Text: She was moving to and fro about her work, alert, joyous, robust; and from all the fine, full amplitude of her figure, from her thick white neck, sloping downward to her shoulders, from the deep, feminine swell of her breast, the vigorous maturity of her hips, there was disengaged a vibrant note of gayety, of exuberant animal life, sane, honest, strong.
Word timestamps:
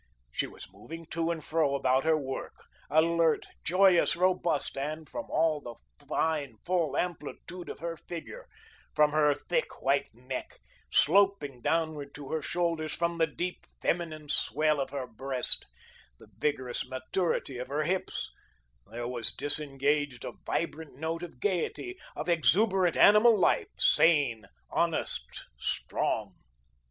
She 0.31 0.47
was 0.47 0.67
moving 0.73 1.05
to 1.11 1.29
and 1.29 1.45
fro 1.45 1.75
about 1.75 2.05
her 2.05 2.17
work, 2.17 2.55
alert, 2.89 3.45
joyous, 3.63 4.15
robust; 4.15 4.75
and 4.75 5.07
from 5.07 5.27
all 5.29 5.61
the 5.61 5.75
fine, 6.07 6.57
full 6.65 6.97
amplitude 6.97 7.69
of 7.69 7.77
her 7.81 7.95
figure, 7.95 8.47
from 8.95 9.11
her 9.11 9.35
thick 9.35 9.79
white 9.83 10.09
neck, 10.11 10.57
sloping 10.91 11.61
downward 11.61 12.15
to 12.15 12.29
her 12.31 12.41
shoulders, 12.41 12.95
from 12.95 13.19
the 13.19 13.27
deep, 13.27 13.67
feminine 13.79 14.27
swell 14.27 14.79
of 14.81 14.89
her 14.89 15.05
breast, 15.05 15.67
the 16.17 16.29
vigorous 16.35 16.83
maturity 16.89 17.59
of 17.59 17.67
her 17.67 17.83
hips, 17.83 18.31
there 18.87 19.07
was 19.07 19.31
disengaged 19.31 20.25
a 20.25 20.31
vibrant 20.31 20.97
note 20.97 21.21
of 21.21 21.39
gayety, 21.39 21.95
of 22.15 22.27
exuberant 22.27 22.97
animal 22.97 23.37
life, 23.37 23.67
sane, 23.77 24.47
honest, 24.71 25.45
strong. 25.59 26.33